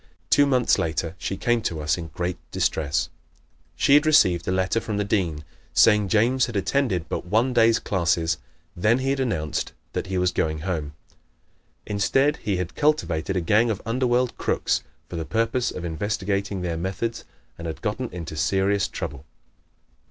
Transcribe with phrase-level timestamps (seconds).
[0.31, 3.09] Two months later she came to us in great distress.
[3.75, 5.43] She had received a letter from the Dean
[5.75, 8.39] saying James had attended but one day's classes.
[8.75, 10.95] Then he had announced that he was going home.
[11.85, 16.77] Instead he had cultivated a gang of underworld crooks for the purpose of investigating their
[16.77, 17.23] methods
[17.59, 19.23] and had gotten into serious trouble.